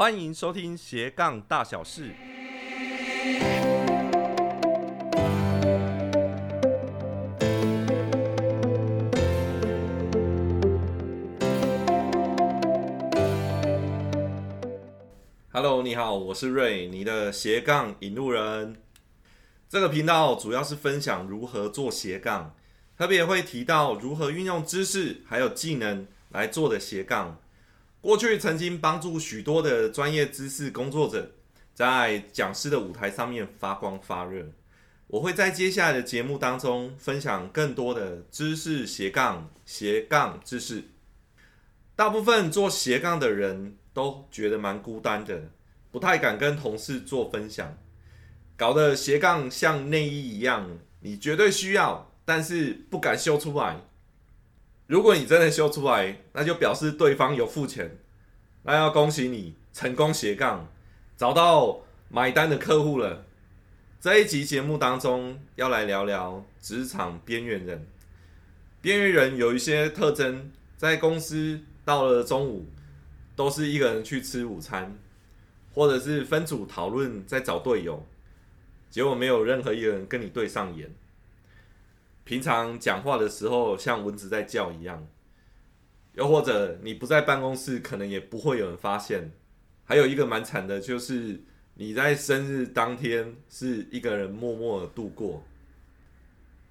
[0.00, 2.14] 欢迎收听斜杠大小事。
[15.52, 18.76] Hello，你好，我是瑞，你的斜杠引路人。
[19.68, 22.56] 这个频道主要是分享如何做斜杠，
[22.96, 27.38] 特别会提到如何运用知识还有技能来做的斜杠。
[28.00, 31.32] 过去曾经帮助许多的专业知识工作者
[31.74, 34.46] 在讲师的舞台上面发光发热。
[35.06, 40.84] 我会在接下来的节目当中分享更多的知识斜杠斜杠知识。
[41.94, 45.50] 大部分做斜杠的人都觉得蛮孤单的，
[45.90, 47.76] 不太敢跟同事做分享，
[48.56, 53.78] 搞得斜杠像内衣一样，你绝对需要，但是不敢秀出来。
[54.90, 57.96] 如果你真的修出来，那就表示对方有付钱，
[58.64, 60.66] 那要恭喜你成功斜杠，
[61.16, 63.24] 找到买单的客户了。
[64.00, 67.86] 这一集节目当中要来聊聊职场边缘人。
[68.80, 72.66] 边缘人有一些特征，在公司到了中午
[73.36, 74.98] 都是一个人去吃午餐，
[75.72, 78.04] 或者是分组讨论在找队友，
[78.90, 80.92] 结果没有任何一个人跟你对上眼。
[82.30, 85.04] 平常讲话的时候像蚊子在叫一样，
[86.12, 89.32] 又或者你不在办公室，可能也不会有人发现。
[89.84, 91.42] 还有一个蛮惨的，就是
[91.74, 95.42] 你在生日当天是一个人默默的度过。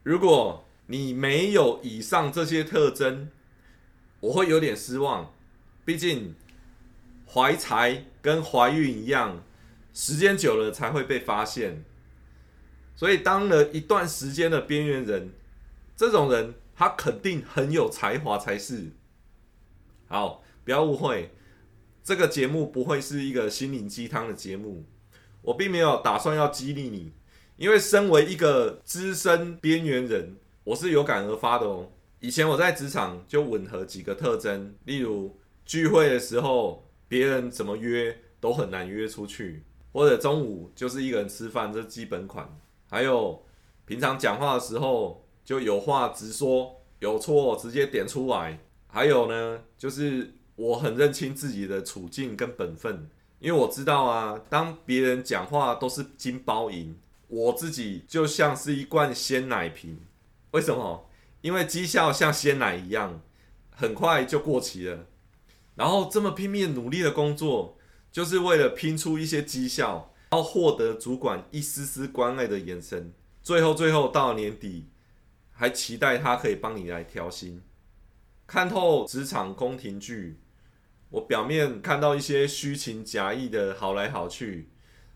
[0.04, 3.30] 如果你没有以上这些特征，
[4.22, 5.34] 我会有点失望。
[5.84, 6.34] 毕竟
[7.28, 9.44] 怀才跟怀孕一样，
[9.94, 11.84] 时间久了才会被发现。
[12.96, 15.34] 所以当了一段时间的边缘人。
[16.00, 18.94] 这种人，他肯定很有才华才是。
[20.08, 21.32] 好，不要误会，
[22.02, 24.86] 这个节目不会是一个心灵鸡汤的节目。
[25.42, 27.12] 我并没有打算要激励你，
[27.58, 31.92] 因为身为一个资深边缘人，我是有感而发的哦。
[32.22, 42.58] 以前我在职场就吻合几个特征，例如聚会的时候，别人怎么约都很难约出去，或者中午就是一个人吃饭，这基本款。
[42.90, 43.44] 还有
[43.84, 45.26] 平常讲话的时候。
[45.50, 48.60] 就有话直说，有错直接点出来。
[48.86, 56.96] 还有呢，就是我很认清自己的处境跟本分，因为我知道啊，当别人讲话都是金包银，
[57.28, 60.00] 我自己就像是一罐鲜奶瓶。
[60.52, 61.10] 为什么？
[61.42, 63.20] 因为绩效像鲜奶一样，
[63.72, 65.08] 很快就过期了。
[65.74, 67.76] 然后这么拼命努力的工作，
[68.12, 73.12] 就是为了拼出一些绩效，然后获得主管一丝丝关爱的眼神。
[73.42, 74.86] 最后，最后到年底。
[75.60, 77.62] 还期待他可以帮你来调薪，
[78.48, 80.40] 看透职场宫廷剧。
[81.10, 84.70] 我表面看到一些虚情假意的好来好去，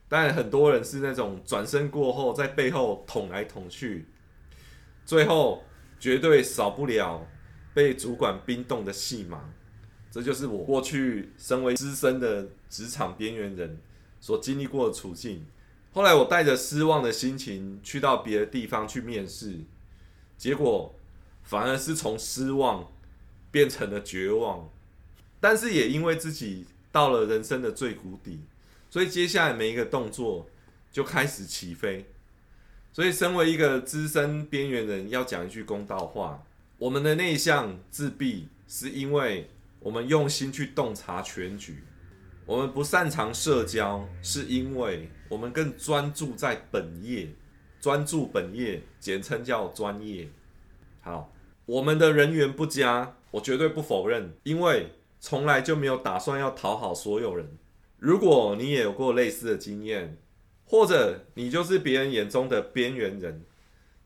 [0.10, 4.10] 但很多人是那种转身过后在背后捅来捅去，
[5.06, 5.64] 最后
[5.98, 7.26] 绝对少不了
[7.74, 9.50] 被主管冰冻的戏码。
[10.12, 13.80] 这就是我过去身为资深的职场边缘人
[14.20, 15.46] 所经历过的处境。
[15.94, 19.62] 后来我带着失望的心情去到别的地方去面试。
[20.44, 20.94] 结果
[21.42, 22.92] 反而是从失望
[23.50, 24.70] 变成了绝望，
[25.40, 28.42] 但是也因为自己到了人生的最谷底，
[28.90, 30.50] 所以接下来每一个动作
[30.92, 32.06] 就开始起飞。
[32.92, 36.44] 所以，身为一个资深边缘人，要讲一句公道话：
[36.78, 39.50] 我们的内向自闭，是因为
[39.80, 41.76] 我们用心去洞察全局；
[42.46, 47.30] 我们不擅长社交，是因为我们更专注在本业。
[47.84, 50.30] 专注本业，简称叫专业。
[51.02, 51.34] 好，
[51.66, 57.46] 我们的人缘不佳，我绝对不否认，因为从来就没有打算要讨好所有人。
[57.98, 60.18] 如果你也有过类似的经验，
[60.64, 63.44] 或者你就是别人眼中的边缘人，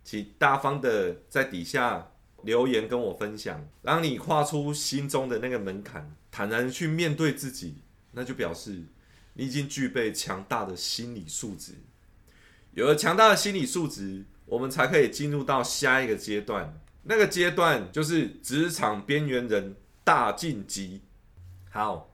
[0.04, 7.76] 请大方的在底下留言跟我分享，让你跨出心中的那个门槛，坦然去面对自己，
[8.14, 8.82] 那就表示
[9.36, 11.74] 你已经具备强大的心理素质。
[12.78, 16.80] 有了强大的心理素质，我们才可以进入到下一个阶段。
[17.02, 21.02] 那个阶段就是职场边缘人大晋级。
[21.72, 22.14] 好，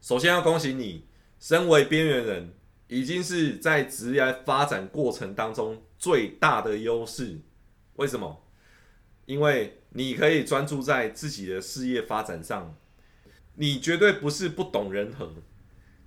[0.00, 1.04] 首先要恭喜你，
[1.40, 2.54] 身为边缘人，
[2.86, 7.40] 已经是在职业发展过程当中最大的优势。
[7.96, 8.44] 为什么？
[9.24, 12.76] 因为你可以专注在自己的事业发展上，
[13.56, 15.32] 你绝对不是不懂人和。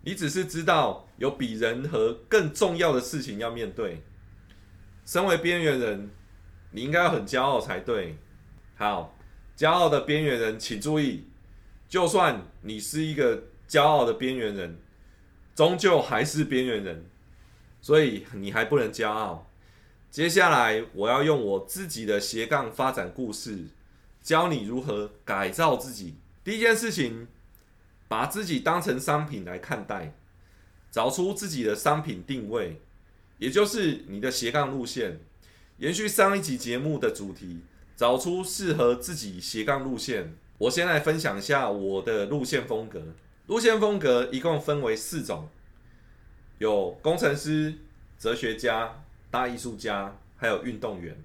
[0.01, 4.01] 你只是知道有比人和更重要的事情要面对。
[5.05, 6.09] 身为边缘人，
[6.71, 8.17] 你应该要很骄傲才对。
[8.75, 9.17] 好，
[9.57, 11.27] 骄傲的边缘人，请注意，
[11.87, 14.79] 就算你是一个骄傲的边缘人，
[15.55, 17.05] 终究还是边缘人，
[17.81, 19.51] 所以你还不能骄傲。
[20.09, 23.65] 接下来，我要用我自己的斜杠发展故事，
[24.21, 26.15] 教你如何改造自己。
[26.43, 27.27] 第一件事情，
[28.09, 30.13] 把自己当成商品来看待，
[30.91, 32.81] 找出自己的商品定位，
[33.37, 35.21] 也就是你的斜杠路线。
[35.77, 37.61] 延续上一集节目的主题，
[37.95, 40.35] 找出适合自己斜杠路线。
[40.57, 43.01] 我先来分享一下我的路线风格。
[43.47, 45.47] 路线风格一共分为四种，
[46.57, 47.75] 有工程师、
[48.19, 49.03] 哲学家。
[49.31, 51.15] 大艺术家还有运动员。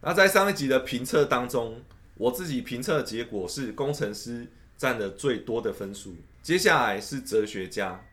[0.00, 1.82] 那在上一集的评测当中，
[2.14, 4.46] 我自己评测结果是工程师
[4.84, 8.04] 占了最多的分数，接下来是哲学家，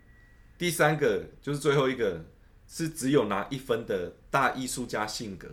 [0.57, 2.23] 第三个就是最后一个
[2.65, 5.49] 是只有拿一分的大艺术家性格。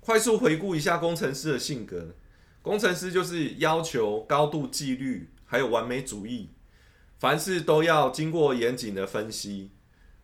[0.00, 2.16] 快速回顾一下工程师的性格，
[2.62, 6.48] 工程师就是要求高度纪律，还有完美主义，
[7.20, 9.70] 凡事都要经过严谨的分析。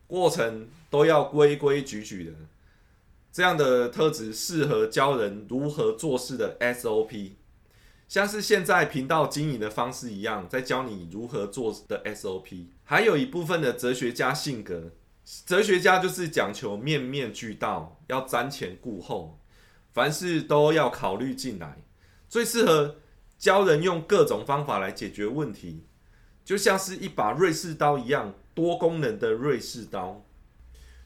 [0.07, 2.33] 过程都要规规矩矩的，
[3.31, 7.31] 这样的特质适合教人如何做事的 SOP，
[8.07, 12.67] 像是现在频道经营的方式一样，在教你如何做的 SOP。
[12.83, 14.91] 还有一部分的哲学家性格，
[15.45, 19.39] 哲学家就是讲求面面俱到，要瞻前顾后，
[19.93, 21.83] 凡事都要考虑进来，
[22.29, 22.97] 最适合
[23.37, 25.85] 教人用各种方法来解决问题，
[26.45, 28.33] 就像是一把瑞士刀一样。
[28.57, 30.25] 多功能的瑞士刀，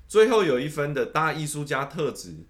[0.08, 2.46] 最后有一分的大艺术家特质，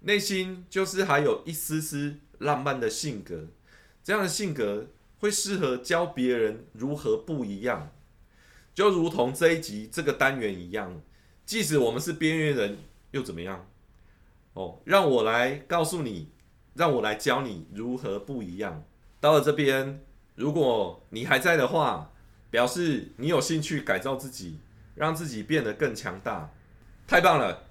[0.00, 3.48] 内心就是还有一丝丝浪漫的性格，
[4.02, 4.86] 这样的性格
[5.18, 7.90] 会适合教别人如何不一样，
[8.74, 11.00] 就如同这一集这个单元一样，
[11.44, 12.78] 即使我们是边缘人
[13.12, 13.66] 又怎么样？
[14.54, 16.30] 哦，让我来告诉你，
[16.74, 18.84] 让我来教你如何不一样。
[19.20, 20.00] 到了这边，
[20.34, 22.08] 如果你还在的话。
[22.52, 24.58] 表示你有兴趣改造自己，
[24.94, 26.50] 让自己变得更强大，
[27.06, 27.62] 太棒了！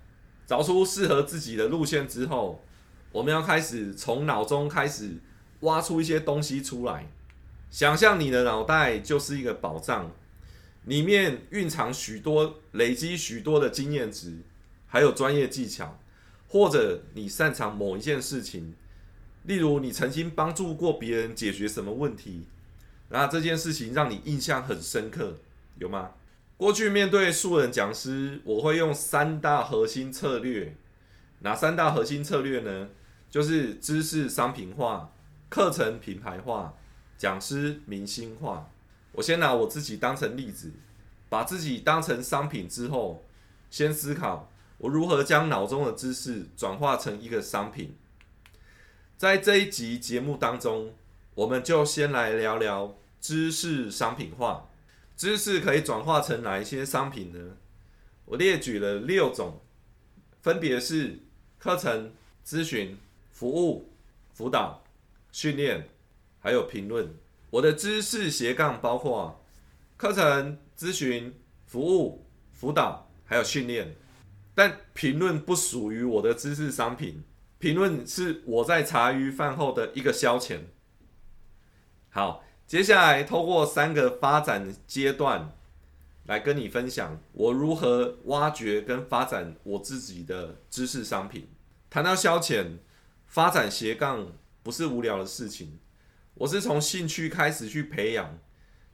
[0.48, 2.63] 找出适合自己的路线之后，
[3.12, 5.19] 我们要开始从脑中开始
[5.62, 7.08] 挖出一些东西出来。
[7.69, 10.12] 想象你的脑袋就是一个宝藏，
[10.86, 14.40] 里面蕴藏许多累积许多的经验值，
[14.88, 15.98] 还有专业技巧，
[16.48, 18.75] 或者你擅长某一件事情，
[19.44, 22.46] 例如你曾经帮助过别人解决什么问题。
[23.10, 25.38] 那这件事情让你印象很深刻，
[25.78, 26.12] 有吗？
[26.57, 30.75] 过去面对素人讲师，我会用三大核心策略。
[31.40, 32.90] 哪三大核心策略呢？
[33.30, 35.12] 就是知识商品化、
[35.51, 36.74] 课程品牌化、
[37.18, 38.71] 讲师明星化。
[39.12, 40.71] 我先拿我自己当成例子，
[41.27, 43.25] 把自己当成商品之后，
[43.69, 47.98] 先思考我如何将脑中的知识转化成一个商品。
[49.18, 50.94] 在这一集节目当中，
[51.36, 52.95] 我们就先来聊聊。
[53.19, 54.69] 知识商品化，
[55.15, 57.57] 知识可以转化成哪一些商品呢？
[58.25, 59.62] 我列举了六种，
[60.42, 61.19] 分别是
[61.59, 62.13] 课程、
[62.44, 62.97] 咨询、
[63.31, 63.92] 服务、
[64.33, 64.81] 辅导、
[65.31, 65.89] 训练，
[66.39, 67.13] 还有评论。
[67.50, 69.44] 我的知识斜杠包括
[69.98, 71.33] 课程、咨询、
[71.66, 73.95] 服务、辅导，还有训练。
[74.54, 77.24] 但评论不属于我的知识商品，
[77.60, 80.60] 评论是我在茶余饭后的一个消遣。
[82.10, 82.44] 好。
[82.68, 85.51] 接下来，透过三个发展阶段
[86.24, 91.50] 来跟你分享我如何挖掘跟发展我自己的知识商品。
[91.90, 92.78] 谈到消遣，
[93.28, 94.31] 发展斜杠
[94.63, 95.80] 不是无聊的事情。
[96.35, 98.37] 我是从兴趣开始去培养。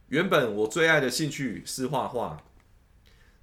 [0.08, 2.42] 原本我最爱的兴趣是画画，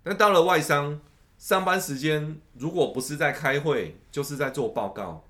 [0.03, 0.99] 但到了外商，
[1.37, 5.23] 上班时间如果不是在开会，就是在做报告，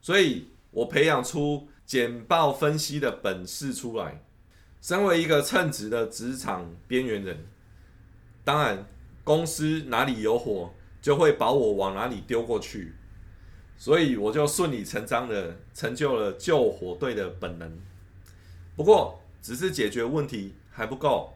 [0.00, 4.22] 所以我培养出简报分析的本事出来。
[4.80, 7.46] 身为一个称职的职场边缘人，
[8.42, 8.86] 当然
[9.22, 12.94] 公司哪里有火，就会把我往哪里丢过去，
[13.82, 17.80] 所以我就顺理成章的成就了救火队的本能。
[18.76, 21.34] 不过，只是解决问题还不够，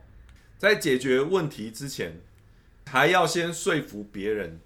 [0.56, 2.20] 在解决问题之前，
[2.86, 4.60] 还要先说服别人，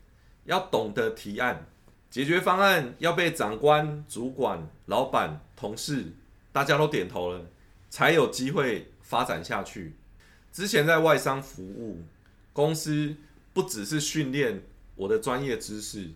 [0.44, 1.68] 要懂得提案，
[2.10, 6.12] 解决方案要被长官、主管、老板、同事
[6.52, 7.46] 大家都点头了。
[7.88, 9.94] 才有机会发展下去。
[10.52, 12.02] 之前在外商服务
[12.52, 13.16] 公司，
[13.54, 14.62] 不只是训练
[14.96, 16.10] 我的专业知识，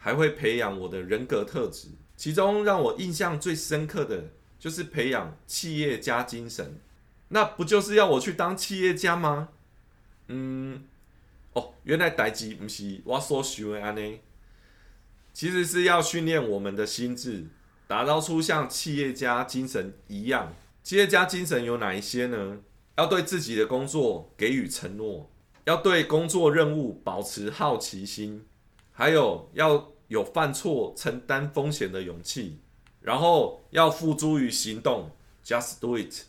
[0.00, 1.90] 还会培养我的人格特质。
[2.16, 6.80] 其中让我印象最深刻的就是培养企业家精神。
[7.28, 9.50] 那不就是要我去当企业家吗？
[10.26, 10.82] 嗯，
[11.52, 14.20] 哦，原来代志不是我所想的安尼，
[15.32, 17.46] 其实是要训练我们的心智，
[17.86, 20.52] 打造出像企业家精神一样。
[20.82, 22.58] 企业家精神有哪一些呢？
[22.96, 25.30] 要对自己的工作给予承诺，
[25.64, 28.44] 要对工作任务保持好奇心，
[29.00, 32.58] 还有要有犯错、承担风险的勇气，
[33.00, 35.10] 然后要付诸于行动
[35.42, 36.24] ，just do it。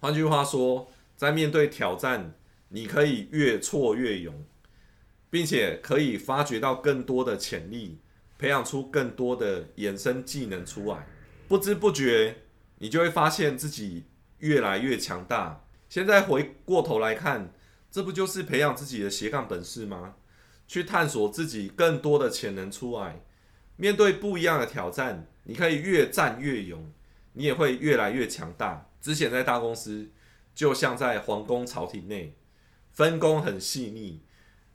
[0.00, 2.32] 换句话说，在面对挑战，
[2.70, 4.46] 你可以越挫越勇，
[5.28, 7.98] 并且可以发掘到更多的潜力，
[8.38, 11.06] 培养出更多的衍生技能出来。
[11.46, 12.36] 不知不觉，
[12.78, 14.04] 你就会发现自己
[14.38, 15.66] 越来越强大。
[15.90, 17.52] 现在回过头来看，
[17.90, 20.14] 这不就是培养自己的斜杠本事吗？
[20.66, 23.20] 去探索自己更多的潜能出来，
[23.76, 26.92] 面对不一样的挑战，你可以越战越勇，
[27.34, 28.88] 你也会越来越强大。
[29.00, 30.08] 之前在大公司，
[30.54, 32.34] 就像在皇宫朝廷内，
[32.90, 34.20] 分工很细腻，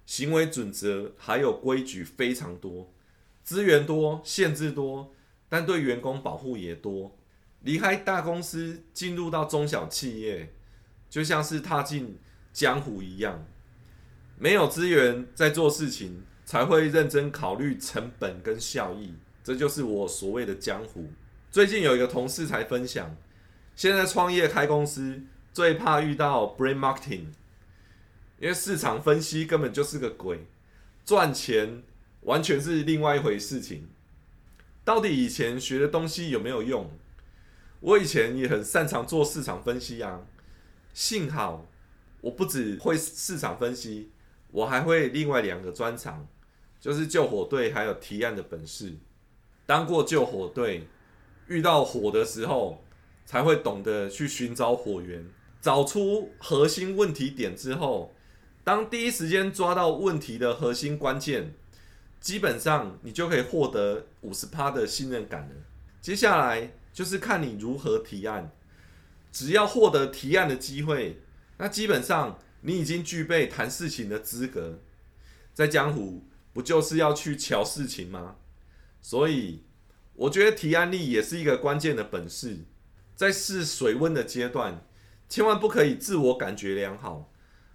[0.05, 2.93] 行为准则还有规矩非常多，
[3.43, 5.13] 资源多，限制多，
[5.49, 7.17] 但对员工保护也多。
[7.61, 10.53] 离开大公司，进入到中小企业，
[11.09, 12.17] 就像是踏进
[12.53, 13.45] 江湖一样，
[14.41, 19.13] 没有资源在做事情，才会认真考虑成本跟效益。
[19.43, 21.11] 这就是我所谓的江湖。
[21.51, 23.15] 最近有一个同事才分享。
[23.75, 25.21] 现在创业开公司
[25.53, 27.25] 最怕遇到 brain marketing，
[28.39, 30.47] 因为市场分析根本就是个鬼，
[31.05, 31.83] 赚钱
[32.21, 33.89] 完全是另外一回事情。
[34.83, 36.89] 到底以前学的东西有没有用？
[37.81, 40.21] 我以前也很擅长做市场分析啊，
[40.95, 41.67] 幸好
[42.21, 44.09] 我不只会市场分析，
[44.51, 46.27] 我还会另外两个专长，
[46.79, 48.93] 就是救火队还有提案的本事。
[49.65, 50.87] 当过救火队，
[51.47, 52.83] 遇到火的时候。
[53.23, 55.25] 才会懂得去寻找火源，
[55.61, 58.13] 找出核心问题点之后，
[58.61, 61.53] 当第一时间抓到问题的核心关键，
[62.19, 65.55] 基本上你就可以获得五十趴的信任感了。
[66.01, 68.51] 接下来就是看你如何提案，
[69.31, 71.21] 只要获得提案的机会，
[71.57, 74.79] 那基本上你已经具备谈事情的资格。
[75.53, 78.37] 在江湖，不就是要去瞧事情吗？
[79.01, 79.63] 所以，
[80.13, 82.65] 我觉得提案力也是一个关键的本事。
[83.15, 84.85] 在试水温的阶段，
[85.27, 87.31] 千万不可以自我感觉良好，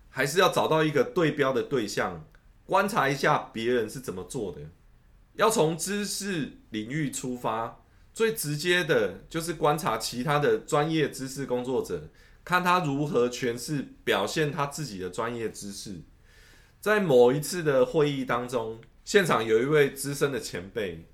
[0.09, 2.27] 还是要找到一个对标的对象，
[2.65, 4.63] 观察一下别人是怎么做的。
[5.35, 7.85] 要从知识领域出发，
[8.17, 12.09] 最直接的就是观察其他的专业知识工作者，
[12.43, 16.01] 看他如何诠释、表现他自己的专业知识。
[16.81, 21.07] 在某一次的会议当中，现场有一位资深的前辈，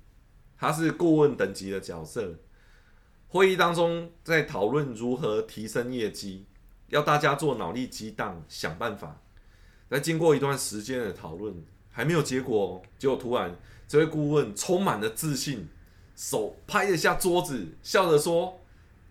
[0.57, 2.35] 他是顾问等级的角色。
[3.27, 6.45] 会议当中，在讨论如何提升业绩，
[6.87, 9.21] 要大家做脑力激荡，想办法。
[9.89, 11.53] 在经过一段时间的讨论，
[11.91, 15.67] 还没有结果，结果突然这位顾问充满了自信，
[16.15, 18.59] 手拍一下桌子，笑着说：“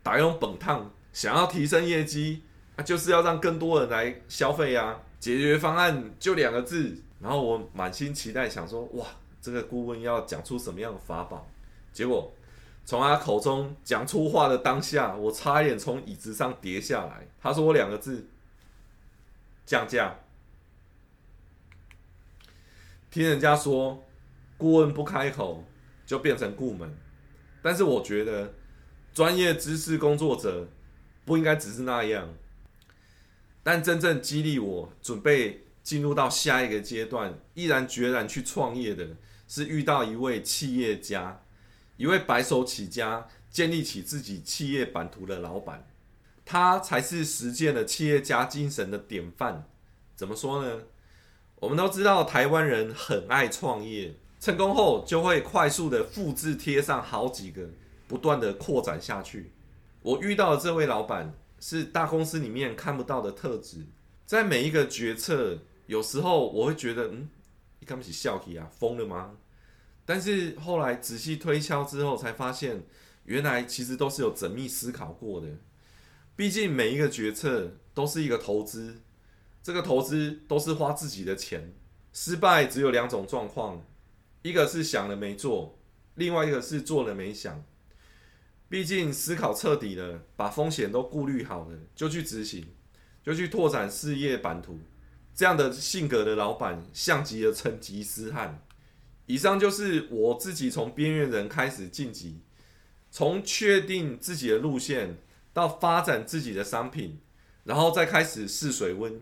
[0.03, 2.43] 打用本烫，想要提升业绩，
[2.77, 5.01] 那就是要让更多人来消费啊！
[5.19, 9.07] 解决方案就两个字。”然后我满心期待，想说：“哇，
[9.41, 11.47] 这个顾问要讲出什么样的法宝？”
[11.93, 12.33] 结果。
[12.85, 17.29] 从他口中讲出话的当下，我差一点从椅子上跌下来。
[17.41, 18.27] 他说我两个字：
[19.65, 20.17] 降价。
[23.09, 24.03] 听人家说，
[24.59, 25.63] 顾问不开口
[26.05, 26.97] 就变成顾门，
[27.63, 28.55] 但是我觉得
[29.15, 30.69] 专业知识工作者
[31.25, 32.35] 不应该只是那样。
[33.63, 39.17] 但真正激励我准备进入到下一个阶段，毅然决然去创业的，
[39.47, 41.43] 是遇到一位企业家。
[41.97, 45.87] 一位白手起家、建立起自己企业版图的老板，
[46.45, 49.69] 他才是实践了企业家精神的典范。
[50.17, 50.83] 怎么说呢？
[51.57, 57.71] 我们都知道台湾人很爱创业，成功后就会快速的复制贴上好几个，
[58.09, 59.53] 不断的扩展下去。
[60.03, 63.87] 我遇到的这位老板是大公司里面看不到的特质，
[64.27, 67.29] 在每一个决策，有时候我会觉得，嗯，
[67.79, 69.37] 你看不起笑皮啊，疯了吗？
[70.05, 72.83] 但是后来仔细推敲之后，才发现
[73.27, 75.47] 原来其实都是有缜密思考过的。
[76.35, 79.03] 毕竟每一个决策都是一个投资，
[79.63, 81.73] 这个投资都是花自己的钱。
[82.13, 83.87] 失败只有两种状况，
[84.43, 85.79] 一个是想了没做，
[86.17, 87.65] 另外一个是做了没想。
[88.69, 92.67] 毕竟思考彻底了，把风险都顾虑好了，就去执行，
[93.23, 94.81] 就去拓展事业版图。
[95.35, 98.65] 这样的性格的老板，像极了成吉思汗。
[99.27, 102.41] 以上就是我自己从边缘人开始晋级，
[103.11, 105.19] 从确定自己的路线
[105.53, 107.21] 到发展自己的商品，
[107.65, 109.21] 然后再开始试水温，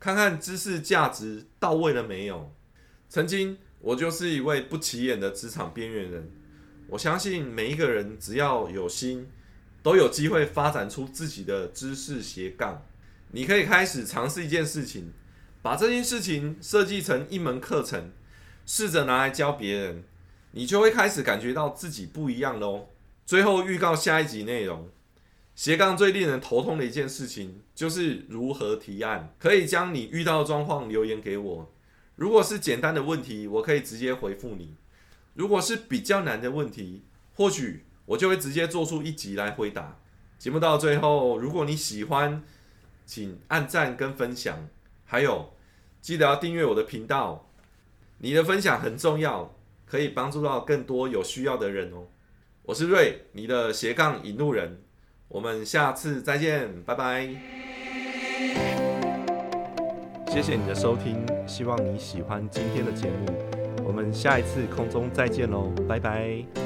[0.00, 2.52] 看看知识价值到位了没有。
[3.08, 6.28] 曾经我就是一位不起眼的职场边缘人，
[6.88, 9.28] 我相信每一个人只要有心，
[9.80, 12.82] 都有机会发展出自己的知识斜杠。
[13.30, 15.12] 你可以开始尝试一件事情，
[15.62, 18.10] 把这件事情设计成一门课程，
[18.64, 20.02] 试着拿来教别人，
[20.50, 22.88] 你就会开始感觉到自己不一样喽。
[23.24, 24.90] 最后预告下一集内容。
[25.54, 29.32] 斜杠最令人头痛的一件事情就是如何提案。
[29.38, 31.72] 可以将你遇到的状况留言给我。
[32.16, 34.74] 如果是简单的问题，我可以直接回复你；
[35.34, 37.04] 如果是比较难的问题，
[37.34, 39.98] 或许我就会直接做出一集来回答。
[40.38, 42.42] 节目到最后，如果你喜欢，
[43.04, 44.68] 请按赞跟分享，
[45.04, 45.54] 还有
[46.00, 47.48] 记得要订阅我的频道。
[48.18, 49.54] 你的分享很重要，
[49.84, 52.06] 可以帮助到更多有需要的人哦。
[52.62, 54.82] 我是瑞，你的斜杠引路人。
[55.28, 57.75] 我们下次再见，拜拜。
[60.36, 63.26] 谢谢你的收听，希望你喜欢今天的节目。
[63.82, 66.65] 我们下一次空中再见喽，拜拜。